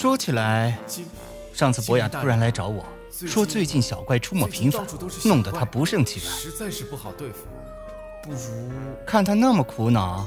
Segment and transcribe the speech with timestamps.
[0.00, 0.78] 说起来，
[1.52, 4.82] 上次博雅突然来找我说，最近小怪出没频繁，
[5.26, 7.44] 弄得他不胜其烦，实在是不好对付。
[8.22, 8.38] 不如
[9.06, 10.26] 看他那么苦恼，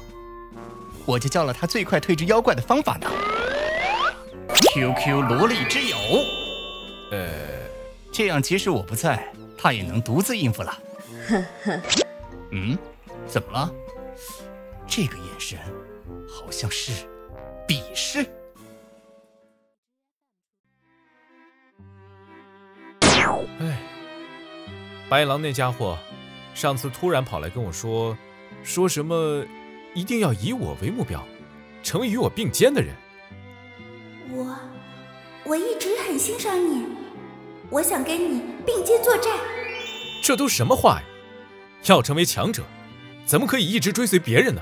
[1.07, 3.09] 我就教了他最快退治妖怪的方法呢。
[4.75, 5.97] QQ 萝莉之友，
[7.09, 7.31] 呃，
[8.11, 9.27] 这样即使我不在，
[9.57, 10.77] 他也能独自应付了。
[11.27, 11.81] 呵呵，
[12.51, 12.77] 嗯，
[13.27, 13.71] 怎么了？
[14.87, 15.57] 这个眼神
[16.29, 16.91] 好像是
[17.67, 18.23] 鄙视。
[23.59, 23.77] 哎，
[25.09, 25.97] 白狼那家伙，
[26.53, 28.17] 上次突然跑来跟我说，
[28.63, 29.45] 说什么
[29.93, 31.25] 一定要以我为目标，
[31.83, 32.95] 成为与我并肩的人。
[34.31, 34.57] 我，
[35.45, 36.85] 我一直很欣赏你，
[37.69, 39.31] 我想跟你并肩作战。
[40.21, 41.03] 这都什么话呀？
[41.85, 42.63] 要成为强者，
[43.25, 44.61] 怎么可以一直追随别人呢？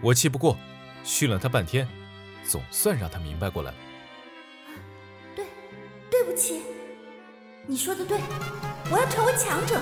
[0.00, 0.56] 我气不过，
[1.04, 1.86] 训了他半天，
[2.42, 3.76] 总算让他明白过来了。
[5.36, 5.44] 对，
[6.10, 6.62] 对不起，
[7.70, 8.18] 你说的对，
[8.90, 9.80] 我要成为强者。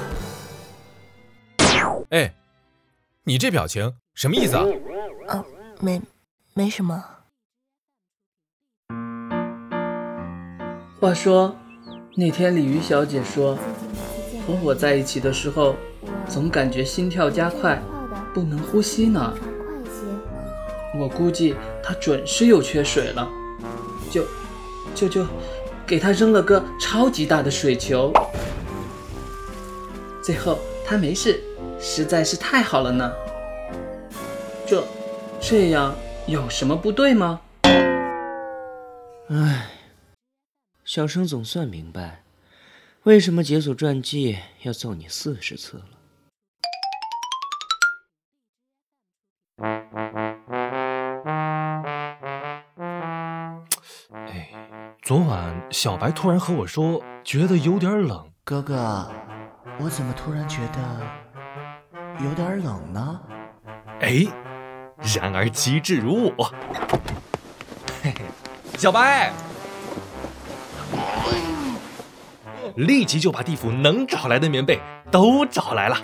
[2.10, 2.34] 哎，
[3.24, 4.66] 你这表情什么意思啊？
[5.28, 5.42] 啊，
[5.80, 5.98] 没，
[6.52, 7.02] 没什么。
[11.00, 11.56] 话说，
[12.14, 13.56] 那天鲤鱼小姐说，
[14.46, 15.74] 和我在一起的时候，
[16.28, 17.82] 总感觉心跳加快，
[18.34, 19.34] 不能呼吸呢。
[20.94, 23.26] 我估计她准是又缺水了，
[24.10, 24.26] 就
[24.94, 25.26] 就就
[25.88, 28.12] 给他扔了个超级大的水球，
[30.22, 31.42] 最后他没事，
[31.80, 33.10] 实在是太好了呢。
[34.66, 34.86] 这
[35.40, 37.40] 这样有什么不对吗？
[39.30, 39.70] 唉。
[40.84, 42.22] 小生总算明白，
[43.02, 45.84] 为什么解锁传记要揍你四十次了。
[54.12, 54.47] 哎，
[55.08, 58.22] 昨晚小白突然和我说，觉得有点冷。
[58.44, 59.10] 哥哥，
[59.80, 63.18] 我怎么突然觉得有点冷呢？
[64.00, 64.26] 哎，
[65.16, 66.52] 然而机智如我。
[68.02, 68.16] 嘿嘿，
[68.76, 69.32] 小白。
[72.76, 74.78] 立即就把地府能找来的棉被
[75.10, 75.96] 都找来了。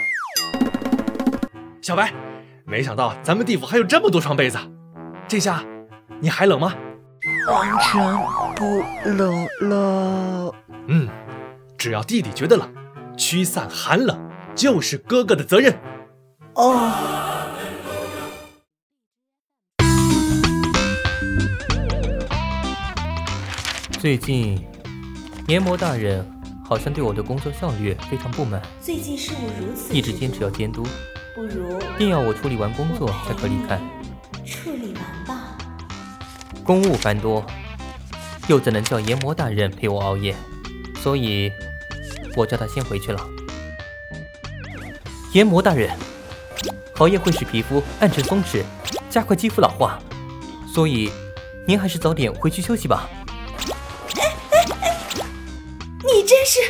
[1.82, 2.10] 小白，
[2.64, 4.58] 没想到咱们地府还有这么多床被子，
[5.28, 5.62] 这下
[6.20, 6.72] 你还冷吗？
[7.50, 8.02] 完全
[8.56, 10.54] 不冷了。
[10.88, 11.08] 嗯，
[11.76, 12.72] 只要弟弟觉得冷，
[13.16, 14.18] 驱散寒冷
[14.54, 15.74] 就是哥哥的责任。
[16.54, 16.92] 哦。
[24.00, 24.64] 最近，
[25.48, 26.30] 研磨大人。
[26.66, 28.60] 好像对我的工作效率非常不满。
[28.80, 30.82] 最近事务如此，一直坚持要监督，
[31.34, 33.78] 不如定要我处理完工作才可离开。
[34.46, 35.58] 处理完吧。
[36.64, 37.44] 公务繁多，
[38.48, 40.34] 又怎能叫炎魔大人陪我熬夜？
[41.02, 41.52] 所以，
[42.36, 43.20] 我叫他先回去了。
[45.32, 45.90] 炎魔大人，
[46.96, 48.62] 熬夜会使皮肤暗沉松弛，
[49.10, 49.98] 加快肌肤老化，
[50.72, 51.10] 所以
[51.66, 53.08] 您还是早点回去休息吧。
[56.06, 56.60] 你真是，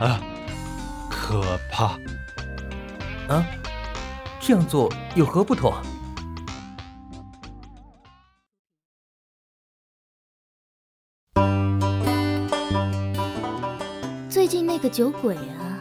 [0.00, 0.20] 啊，
[1.10, 1.98] 可怕！
[3.28, 3.44] 啊，
[4.40, 5.80] 这样做有何不妥？
[14.30, 15.80] 最近那个酒鬼啊，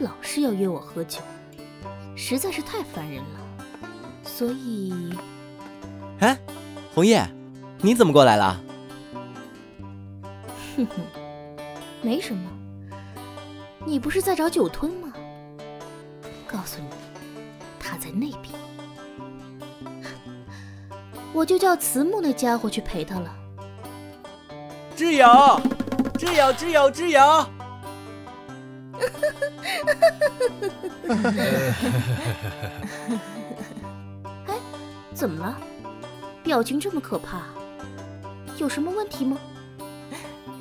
[0.00, 1.20] 老是要约我喝酒，
[2.16, 3.40] 实在是太烦人了。
[4.24, 5.16] 所以，
[6.18, 6.36] 哎，
[6.92, 7.24] 红叶，
[7.80, 8.60] 你怎么过来了？
[10.76, 10.96] 哼哼，
[12.02, 12.50] 没什么。
[13.86, 15.12] 你不是在找酒吞吗？
[16.48, 16.88] 告诉你，
[17.78, 18.52] 他在那边。
[21.32, 23.32] 我就叫慈木那家伙去陪他了。
[24.96, 25.60] 挚友，
[26.18, 27.20] 挚友，知友，知友。
[34.46, 34.54] 哎，
[35.12, 35.56] 怎么了？
[36.42, 37.42] 表情这么可怕，
[38.58, 39.38] 有什么问题吗？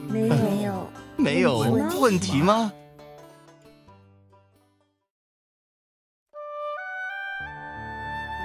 [0.07, 2.71] 没有，没有问题吗？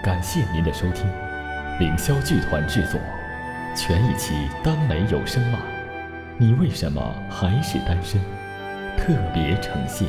[0.04, 1.06] 感谢您的收听，
[1.78, 2.98] 凌霄剧团制作，
[3.76, 5.60] 全一期耽美有声漫，
[6.40, 8.20] 你为什么还是单身？
[8.96, 10.06] 特别呈现。